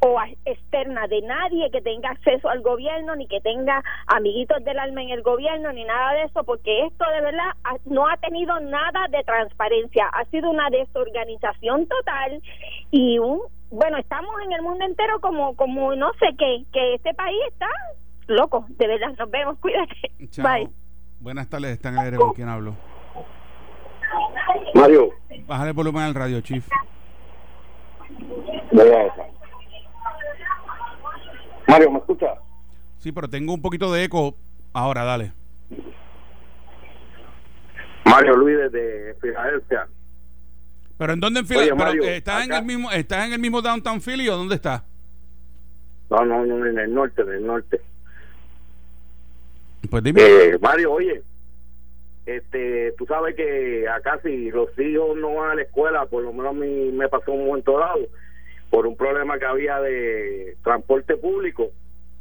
[0.01, 5.01] o externa de nadie que tenga acceso al gobierno, ni que tenga amiguitos del alma
[5.03, 7.51] en el gobierno, ni nada de eso, porque esto de verdad
[7.85, 12.41] no ha tenido nada de transparencia, ha sido una desorganización total
[12.91, 17.13] y un, bueno, estamos en el mundo entero como, como no sé qué, que este
[17.13, 17.67] país está
[18.27, 19.95] loco, de verdad, nos vemos, cuídate,
[20.29, 20.45] Chao.
[20.47, 20.69] bye.
[21.19, 22.73] Buenas tardes, está en el aire con quién hablo.
[24.73, 25.09] Mario,
[25.45, 26.65] Bájale el volumen al radio, Chief.
[28.71, 29.38] esa.
[31.69, 32.33] Mario, ¿me escucha?
[32.97, 34.35] Sí, pero tengo un poquito de eco.
[34.73, 35.31] Ahora, dale.
[38.05, 39.87] Mario Luis desde Filadelfia.
[40.97, 44.27] ¿Pero en dónde en eh, ¿Estás en el mismo estás en el mismo downtown Philly
[44.27, 44.83] o dónde estás?
[46.09, 47.79] No, no, no, en el norte, en el norte.
[49.89, 50.21] Pues dime.
[50.21, 51.23] Eh, Mario, oye,
[52.25, 56.33] este, tú sabes que acá si los hijos no van a la escuela, por lo
[56.33, 58.01] menos a mí me pasó un momento dado,
[58.69, 61.69] por un problema que había de transporte público,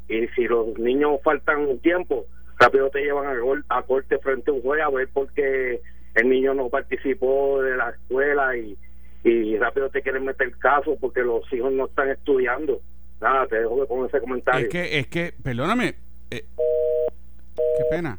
[0.08, 2.24] y si los niños faltan un tiempo,
[2.58, 5.80] rápido te llevan a, gol- a corte frente a un juez a ver por qué
[6.14, 8.76] el niño no participó de la escuela y,
[9.24, 12.80] y rápido te quieren meter caso porque los hijos no están estudiando.
[13.20, 14.66] Nada, te dejo con ese comentario.
[14.66, 15.94] Es que, es que, perdóname,
[16.30, 16.44] eh,
[17.76, 18.18] qué pena,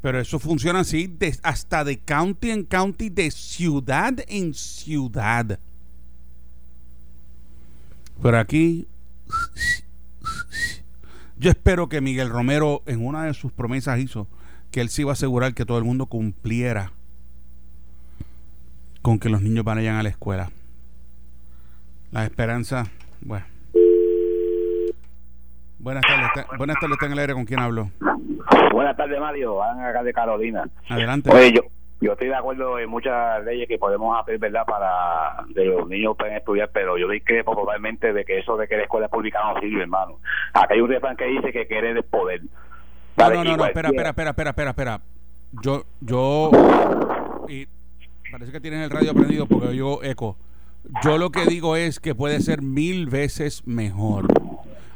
[0.00, 5.58] pero eso funciona así de- hasta de county en county, de ciudad en ciudad.
[8.20, 8.86] Pero aquí,
[11.38, 14.28] yo espero que Miguel Romero en una de sus promesas hizo
[14.70, 16.92] que él se iba a asegurar que todo el mundo cumpliera
[19.02, 20.50] con que los niños vayan a la escuela.
[22.12, 22.86] La esperanza,
[23.20, 23.46] bueno.
[25.78, 27.90] Buenas tardes, está- buenas tardes, está en el aire con quién hablo.
[28.72, 29.56] Buenas tardes, Mario.
[29.56, 30.64] Van acá de Carolina.
[30.88, 31.28] Adelante.
[31.30, 31.62] Oye, yo,
[32.02, 34.64] yo estoy de acuerdo en muchas leyes que podemos hacer, ¿verdad?
[34.66, 38.76] Para que los niños puedan estudiar, pero yo discrepo totalmente de que eso de que
[38.76, 40.18] la escuela pública no sirve, hermano.
[40.52, 42.42] Acá hay un refrán que dice que querer es poder.
[43.16, 45.00] No, no, no, no, espera, espera, espera, espera, espera, espera.
[45.62, 46.50] Yo, yo,
[47.48, 47.68] y
[48.32, 50.36] parece que tienes el radio prendido porque yo eco.
[51.04, 54.26] Yo lo que digo es que puede ser mil veces mejor.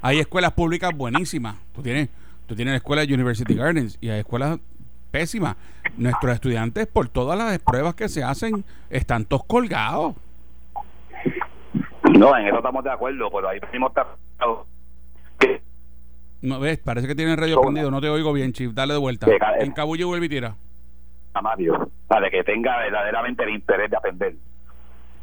[0.02, 1.56] Hay escuelas públicas buenísimas.
[1.72, 2.08] Tú tienes,
[2.46, 4.58] tú tienes la escuela de University Gardens y hay escuelas
[5.16, 5.56] pésimas.
[5.96, 10.14] Nuestros estudiantes, por todas las pruebas que se hacen, están todos colgados.
[12.18, 14.06] No, en eso estamos de acuerdo, pero ahí mismo está...
[16.42, 17.90] No ves, parece que tiene el radio prendido.
[17.90, 18.72] No te oigo bien, Chief.
[18.72, 19.26] Dale de vuelta.
[19.26, 20.54] Sí, ca- En Cabulle vuelve y tira.
[21.34, 24.34] a Mario, para que tenga verdaderamente el interés de aprender.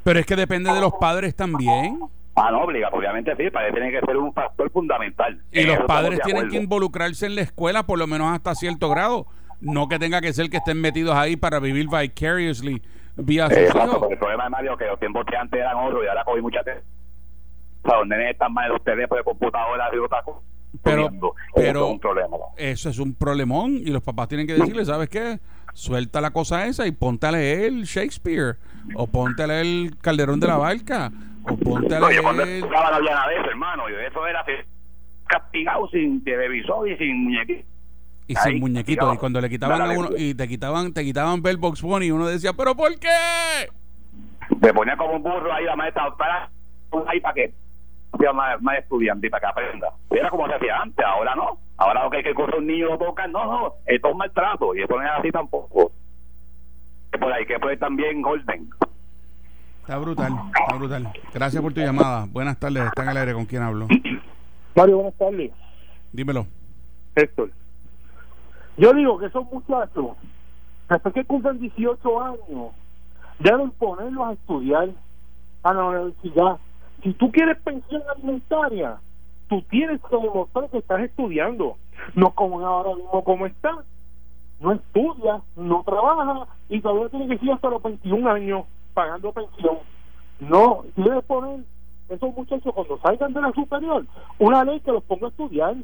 [0.04, 2.00] Pero es que depende de los padres también.
[2.36, 5.40] Ah, no, obliga, obviamente sí, para tiene que ser un factor fundamental.
[5.52, 9.28] Y los padres tienen que involucrarse en la escuela por lo menos hasta cierto grado.
[9.64, 12.82] No que tenga que ser que estén metidos ahí para vivir vicariously
[13.16, 16.04] vía Eh, exacto, porque el problema de Mario que los tiempos que antes eran otros
[16.04, 16.86] y ahora cogí mucha atención.
[17.84, 20.40] O sea, los nenes están más en los teléfonos de computadora y otra cosa.
[20.84, 21.10] Pero-
[21.56, 22.38] pero- Eso es un problema.
[22.38, 22.46] ¿no?
[22.58, 25.40] Eso es un problemón y los papás tienen que decirle, ¿sabes qué?
[25.74, 28.58] Suelta la cosa esa y ponte a leer Shakespeare
[28.96, 31.12] o ponte a leer el Calderón de la Barca
[31.44, 32.62] o ponte a No, yo cuando leer...
[32.70, 33.90] no había nada de eso, hermano.
[33.90, 34.44] Yo eso era
[35.28, 37.68] castigado sin televisor y sin muñequito.
[38.28, 39.14] Y sin muñequitos.
[39.14, 42.12] Y cuando le quitaban a uno y te quitaban, te quitaban ver Box Bunny y
[42.12, 43.10] uno decía, ¿pero por qué?
[44.62, 46.50] Me ponía como un burro ahí la maestra para
[47.08, 47.54] ahí para que
[48.20, 49.90] sea más, más estudiante y para que aprenda.
[50.12, 51.58] Y era como se hacía antes, ahora no.
[51.78, 54.76] Ahora lo que hay que correr un niño lo tocan, no, no, esto es maltrato
[54.76, 55.92] y eso no es así tampoco.
[57.20, 58.70] Por ahí que puede también orden.
[59.82, 61.14] Está brutal, está brutal.
[61.34, 62.26] Gracias por tu llamada.
[62.30, 63.88] Buenas tardes, está en el aire con quién hablo.
[64.76, 65.52] Mario, buenas tardes.
[66.12, 66.48] Dímelo.
[67.16, 67.52] Héctor.
[68.78, 70.18] Yo digo que esos muchachos,
[70.90, 72.72] después que cumplen 18 años,
[73.40, 74.90] deben ponerlos a estudiar
[75.64, 76.58] a la universidad.
[77.04, 78.98] Si tú quieres pensión alimentaria,
[79.48, 81.78] tú tienes que demostrar que estás estudiando.
[82.16, 83.78] No como ahora mismo como está.
[84.60, 89.78] No estudia, no trabaja y todavía tiene que seguir hasta los 21 años pagando pensión.
[90.40, 91.60] No, debes poner
[92.10, 94.06] esos muchachos cuando salgan de la superior
[94.40, 95.76] una ley que los ponga a estudiar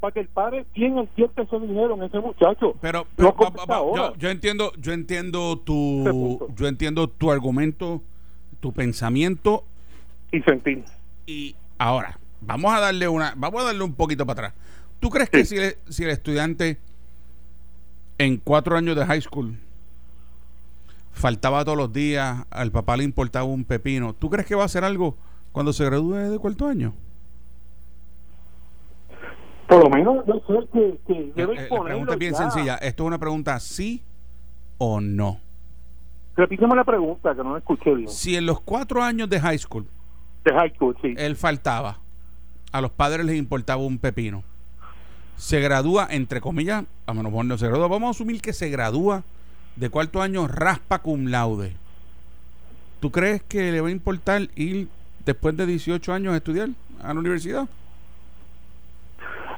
[0.00, 2.74] para que el padre bien invierta ese dinero en ese muchacho.
[2.80, 8.02] Pero, pero, pa- pa- yo, yo entiendo, yo entiendo tu, yo entiendo tu argumento,
[8.60, 9.64] tu pensamiento
[10.32, 10.84] Y sentir.
[11.26, 14.62] y ahora vamos a darle una, vamos a darle un poquito para atrás.
[15.00, 16.78] ¿Tú crees que si el, si el estudiante
[18.18, 19.58] en cuatro años de high school
[21.12, 24.66] faltaba todos los días, al papá le importaba un pepino, ¿tú crees que va a
[24.66, 25.16] hacer algo
[25.52, 26.92] cuando se gradúe de cuarto año?
[29.68, 32.38] Por lo menos yo sé que, que Eh, eh, La pregunta es bien ya.
[32.38, 32.74] sencilla.
[32.76, 34.02] Esto es una pregunta sí
[34.78, 35.40] o no.
[36.36, 38.08] Repíteme la pregunta, que no la escuché bien.
[38.08, 39.86] Si en los cuatro años de high school
[40.44, 41.14] De high school, sí.
[41.16, 41.98] él faltaba,
[42.72, 44.42] a los padres les importaba un pepino,
[45.36, 49.22] se gradúa, entre comillas, a menos no se gradúa, vamos a asumir que se gradúa
[49.76, 51.72] de cuarto año raspa cum laude.
[53.00, 54.88] ¿Tú crees que le va a importar ir
[55.24, 56.68] después de 18 años a estudiar
[57.02, 57.68] a la universidad?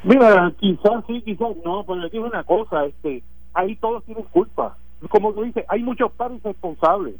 [0.06, 4.76] Mira, quizás sí, quizás no, pero le digo una cosa, este, ahí todos tienen culpa.
[5.08, 7.16] Como tú dices, hay muchos padres irresponsables.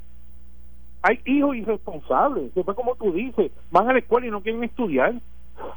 [1.03, 2.55] Hay hijos irresponsables.
[2.55, 5.15] Después, como tú dices, van a la escuela y no quieren estudiar.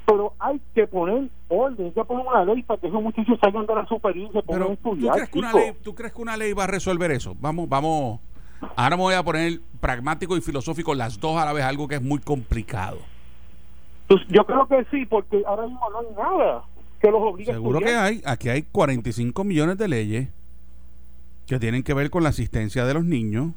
[0.06, 3.66] Pero hay que poner orden, hay que poner una ley para que esos muchachos salgan
[3.66, 5.14] de la superior y se pongan a Pero ¿tú estudiar.
[5.16, 5.60] crees, que una chico.
[5.60, 7.36] ley, ¿tú crees que una ley va a resolver eso?
[7.40, 8.20] Vamos, vamos.
[8.76, 11.96] Ahora me voy a poner pragmático y filosófico las dos a la vez, algo que
[11.96, 13.00] es muy complicado.
[14.08, 16.64] Pues yo creo que sí, porque ahora mismo no hay nada
[17.00, 18.22] que los obligue Seguro a que hay.
[18.26, 20.30] Aquí hay 45 millones de leyes
[21.48, 23.54] que tienen que ver con la asistencia de los niños,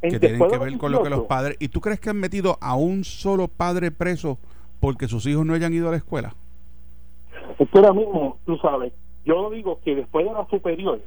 [0.00, 1.28] que tienen que ver con lo que los 18.
[1.28, 1.56] padres...
[1.60, 4.38] ¿Y tú crees que han metido a un solo padre preso
[4.80, 6.34] porque sus hijos no hayan ido a la escuela?
[7.58, 8.92] Es que ahora mismo, tú sabes,
[9.24, 11.00] yo digo que después de la superior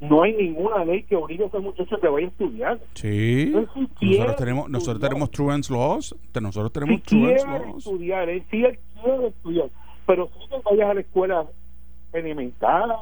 [0.00, 2.80] no hay ninguna ley que obligue a ese muchacho que vaya a estudiar.
[2.94, 3.50] Sí.
[3.52, 5.10] Nosotros tenemos, nosotros estudiar.
[5.10, 6.16] tenemos truants laws.
[6.40, 7.86] Nosotros Si tenemos quiere truants laws.
[7.86, 9.70] estudiar, él sí él quiere estudiar,
[10.08, 11.46] pero si que vayas a la escuela
[12.14, 12.92] elemental,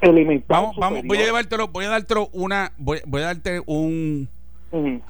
[0.00, 0.46] elemental.
[0.48, 4.26] Vamos, vamos, voy a llevártelo, voy a dártelo una, voy, voy a darte un,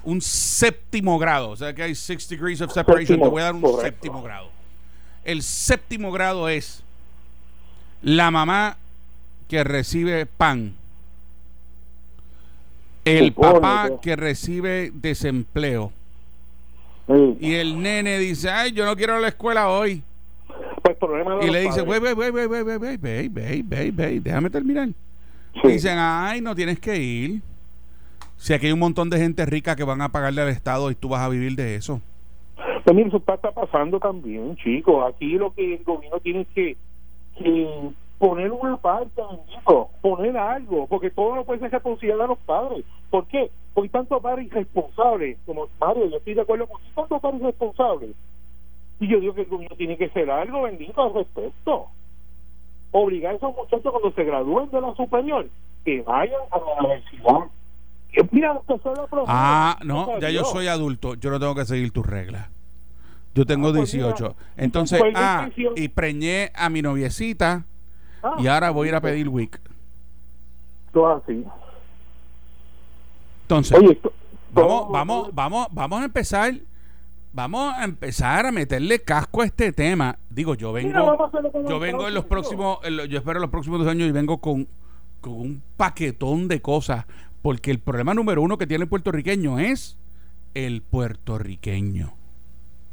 [0.03, 1.49] un séptimo grado.
[1.51, 3.07] O sea que hay six degrees of separation.
[3.07, 3.81] Séptimo, te voy a dar un correcto.
[3.85, 4.49] séptimo grado.
[5.23, 6.83] El séptimo grado es
[8.01, 8.77] la mamá
[9.47, 10.75] que recibe pan.
[13.05, 15.91] El papá que- que recibe desempleo.
[17.39, 20.01] Y el nene dice, ay, yo no quiero ir a la escuela hoy.
[20.85, 22.97] Pues, problema de Y le dice, wey, wey, wey, wey, wey, wey, wey,
[23.33, 24.89] wey, wey, wey, déjame terminar.
[25.59, 25.67] Sí.
[25.67, 27.41] Dicen, ay, no tienes que ir.
[28.37, 30.95] Si aquí hay un montón de gente rica que van a pagarle al Estado y
[30.95, 32.01] tú vas a vivir de eso.
[32.83, 35.03] Pues mira, eso está, está pasando también, chicos.
[35.11, 36.77] Aquí lo que el gobierno tiene que,
[37.39, 42.37] que poner una parte, bendito, poner algo, porque todo no puede ser responsabilidad de los
[42.39, 42.85] padres.
[43.09, 43.49] ¿Por qué?
[43.73, 48.11] Porque hay tantos padres irresponsables, como Mario, yo estoy de acuerdo con tantos padres irresponsables.
[48.99, 51.87] Y yo digo que el gobierno tiene que hacer algo, bendito, al respecto.
[52.91, 55.49] Obligar a esos muchachos cuando se gradúen de la superior
[55.83, 57.39] que vayan a la universidad.
[58.11, 61.53] Que Mira, que sea la profesora, Ah, no, ya yo soy adulto, yo no tengo
[61.55, 62.47] que seguir tus reglas.
[63.33, 64.35] Yo tengo Ah, pues mira, 18.
[64.55, 65.73] Entonces, pues, ah, intención.
[65.75, 67.65] y preñé a mi noviecita
[68.23, 69.59] Ah, y ahora voy a ir a pedir WIC.
[70.93, 71.43] todo así.
[73.43, 74.13] Entonces, Oye, esto-
[74.53, 76.53] vamos, vamos, vamos, vamos a empezar,
[77.35, 80.17] vamos a empezar a meterle casco a este tema.
[80.29, 81.17] Digo, yo vengo,
[81.67, 82.79] yo en vengo en los próximos,
[83.09, 84.67] yo espero en los próximos dos años y vengo con,
[85.19, 87.05] con un paquetón de cosas,
[87.41, 89.99] porque el problema número uno que tiene el puertorriqueño es
[90.53, 92.13] el puertorriqueño.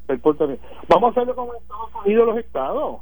[0.08, 0.62] el Puerto Rico.
[0.88, 3.00] Vamos a hacerlo como en Estados Unidos los estados.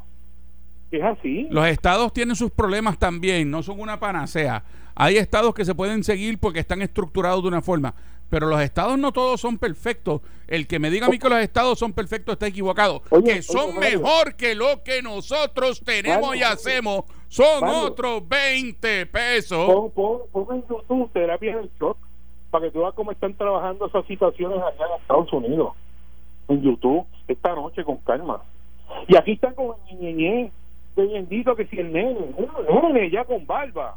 [0.91, 1.47] Es así.
[1.51, 4.65] Los estados tienen sus problemas también, no son una panacea.
[4.95, 7.95] Hay estados que se pueden seguir porque están estructurados de una forma,
[8.31, 10.23] pero los estados no todos son perfectos.
[10.47, 13.03] El que me diga a mí que los estados son perfectos está equivocado.
[13.11, 14.01] Oye, que oye, son Mario.
[14.01, 17.83] mejor que lo que nosotros tenemos Mario, y hacemos, son Mario.
[17.83, 19.67] otros 20 pesos.
[19.67, 21.99] Pon, pon, pon en YouTube terapia del shock
[22.51, 25.73] para que tú veas cómo están trabajando esas situaciones allá en Estados Unidos.
[26.49, 28.43] En YouTube, esta noche con calma.
[29.07, 30.53] Y aquí están con el ñeñe
[30.97, 32.35] de bendito que si el nene,
[32.69, 33.97] un nene ya con barba.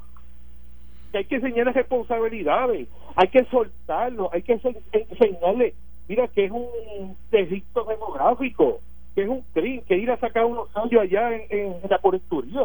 [1.14, 5.76] Que hay que enseñarle responsabilidades, hay que soltarlo, hay que ense- enseñarle,
[6.10, 8.82] mira que es un delito demográfico,
[9.16, 12.64] que es un crimen, que ir a sacar unos años allá en, en la colecturía.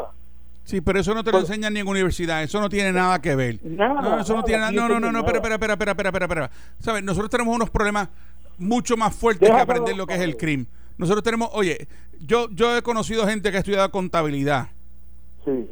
[0.64, 3.36] Sí, pero eso no te lo enseñan ni en universidad, eso no tiene nada que
[3.36, 3.58] ver.
[3.62, 4.72] Nada, no, eso no nada, tiene nada.
[4.72, 6.50] No, no no, no, no, espera, espera, espera, espera, espera, espera, espera.
[6.80, 7.02] ¿Sabes?
[7.02, 8.08] Nosotros tenemos unos problemas
[8.58, 10.66] mucho más fuertes que Déjalo, aprender lo que es el crimen.
[10.96, 11.86] Nosotros tenemos, oye,
[12.20, 14.68] yo, yo he conocido gente que ha estudiado contabilidad.
[15.44, 15.68] Sí.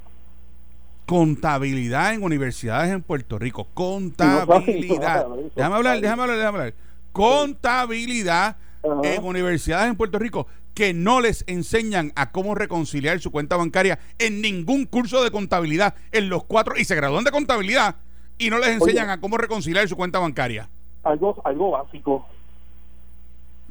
[1.06, 3.68] Contabilidad en universidades en Puerto Rico.
[3.74, 5.26] Contabilidad.
[5.54, 6.74] Déjame hablar, déjame hablar, déjame hablar.
[7.12, 8.56] Contabilidad
[9.02, 13.98] en universidades en Puerto Rico que no les enseñan a cómo reconciliar su cuenta bancaria
[14.18, 17.96] en ningún curso de contabilidad en los cuatro y se gradúan de contabilidad
[18.36, 20.68] y no les enseñan a cómo reconciliar su cuenta bancaria.
[21.02, 22.26] Algo, algo básico.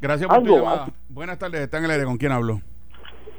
[0.02, 0.90] Gracias por tu llamada.
[1.10, 2.06] Buenas tardes, está en el aire.
[2.06, 2.62] ¿Con quién hablo?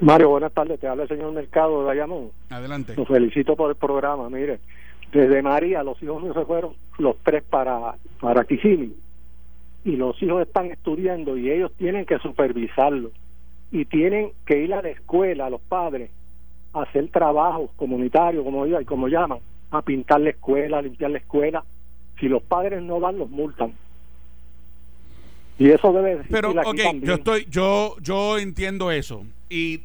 [0.00, 0.78] Mario, buenas tardes.
[0.78, 2.30] Te habla el señor Mercado de Bayamón.
[2.50, 2.94] Adelante.
[2.96, 4.28] Los felicito por el programa.
[4.28, 4.60] Mire,
[5.12, 8.94] desde María los hijos míos se fueron los tres para, para Kissimmee
[9.84, 13.12] y los hijos están estudiando y ellos tienen que supervisarlo
[13.70, 16.10] y tienen que ir a la escuela, los padres,
[16.72, 19.38] a hacer trabajos comunitarios, como, y como llaman,
[19.70, 21.64] a pintar la escuela, a limpiar la escuela.
[22.18, 23.74] Si los padres no van, los multan.
[25.58, 29.24] Y eso debe Pero, ok, yo estoy, yo, yo entiendo eso.
[29.48, 29.82] Y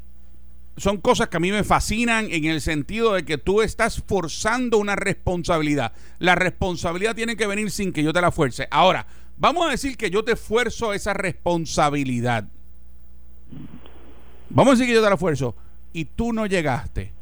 [0.77, 4.77] son cosas que a mí me fascinan en el sentido de que tú estás forzando
[4.77, 5.93] una responsabilidad.
[6.19, 8.67] La responsabilidad tiene que venir sin que yo te la fuerce.
[8.71, 9.05] Ahora,
[9.37, 12.45] vamos a decir que yo te esfuerzo esa responsabilidad.
[14.49, 15.55] Vamos a decir que yo te la esfuerzo
[15.93, 17.13] y tú no llegaste.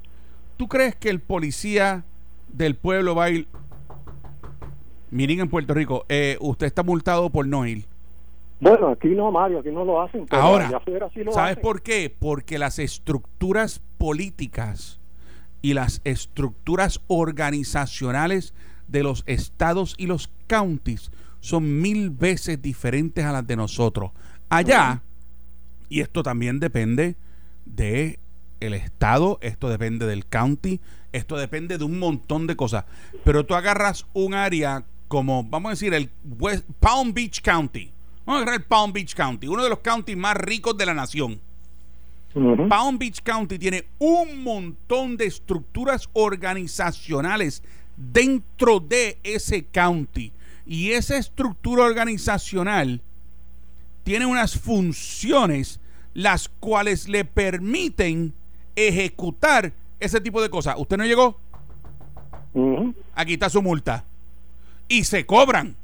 [0.57, 2.03] ¿Tú crees que el policía
[2.47, 3.47] del pueblo va a ir?
[5.11, 7.88] Miren en Puerto Rico, eh, usted está multado por no ir.
[8.59, 10.25] Bueno, aquí no, Mario, aquí no lo hacen.
[10.31, 10.81] Ahora,
[11.31, 12.13] ¿sabes por qué?
[12.17, 14.99] Porque las estructuras políticas
[15.61, 18.53] y las estructuras organizacionales
[18.87, 24.11] de los estados y los counties son mil veces diferentes a las de nosotros.
[24.49, 25.03] Allá,
[25.87, 27.15] y esto también depende
[27.65, 28.19] de
[28.59, 30.81] el estado, esto depende del county,
[31.13, 32.83] esto depende de un montón de cosas.
[33.23, 37.93] Pero tú agarras un área como, vamos a decir, el West Palm Beach County
[38.29, 41.41] Vamos a agarrar Palm Beach County, uno de los counties más ricos de la nación.
[42.69, 47.63] Palm Beach County tiene un montón de estructuras organizacionales
[47.97, 50.31] dentro de ese county.
[50.67, 53.01] Y esa estructura organizacional
[54.03, 55.79] tiene unas funciones
[56.13, 58.35] las cuales le permiten
[58.75, 60.75] ejecutar ese tipo de cosas.
[60.77, 61.35] ¿Usted no llegó?
[63.15, 64.05] Aquí está su multa.
[64.87, 65.75] Y se cobran.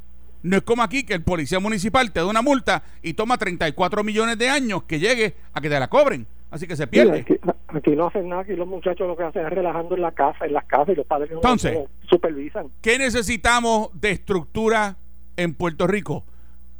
[0.45, 4.03] No es como aquí que el policía municipal te da una multa y toma 34
[4.03, 6.27] millones de años que llegue a que te la cobren.
[6.51, 7.25] Así que se pierde.
[7.67, 10.45] aquí, no hacen nada, aquí los muchachos lo que hacen es relajando en la casa,
[10.45, 12.67] en las casas y los padres no Entonces, supervisan.
[12.79, 14.97] ¿Qué necesitamos de estructura
[15.35, 16.23] en Puerto Rico?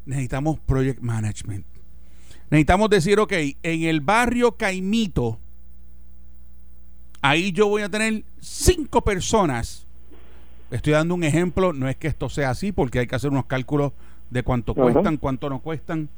[0.06, 1.66] Necesitamos project management.
[2.52, 5.40] Necesitamos decir, ok, en el barrio Caimito,
[7.24, 9.85] ahí yo voy a tener cinco personas
[10.76, 13.46] Estoy dando un ejemplo, no es que esto sea así, porque hay que hacer unos
[13.46, 13.94] cálculos
[14.30, 16.10] de cuánto cuestan, cuánto no cuestan.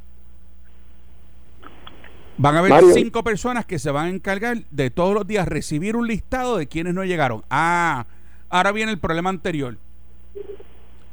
[2.40, 5.96] Van a haber cinco personas que se van a encargar de todos los días recibir
[5.96, 7.44] un listado de quienes no llegaron.
[7.52, 8.08] Ah,
[8.50, 9.78] ahora viene el problema anterior.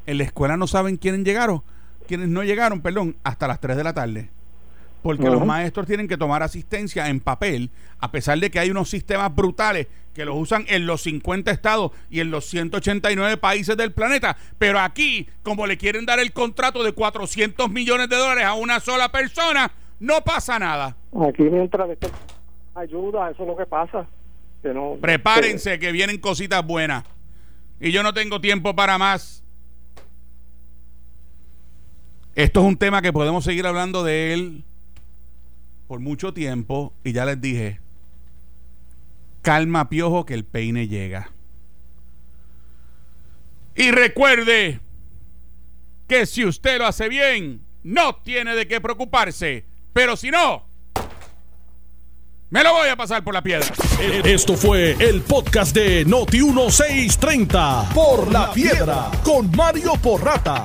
[0.06, 1.62] En la escuela no saben quiénes llegaron,
[2.08, 4.30] quienes no llegaron, perdón, hasta las 3 de la tarde
[5.04, 8.88] porque los maestros tienen que tomar asistencia en papel, a pesar de que hay unos
[8.88, 13.92] sistemas brutales que los usan en los 50 estados y en los 189 países del
[13.92, 18.54] planeta, pero aquí, como le quieren dar el contrato de 400 millones de dólares a
[18.54, 20.96] una sola persona, no pasa nada.
[21.28, 21.86] Aquí mientras
[22.74, 24.06] ayuda, eso es lo que pasa.
[25.02, 27.04] Prepárense que vienen cositas buenas.
[27.78, 29.44] Y yo no tengo tiempo para más.
[32.34, 34.64] Esto es un tema que podemos seguir hablando de él
[35.86, 37.80] por mucho tiempo y ya les dije,
[39.42, 41.30] calma piojo que el peine llega.
[43.76, 44.80] Y recuerde
[46.08, 50.64] que si usted lo hace bien, no tiene de qué preocuparse, pero si no,
[52.50, 53.66] me lo voy a pasar por la piedra.
[54.24, 60.64] Esto fue el podcast de Noti 1630 por la piedra con Mario Porrata.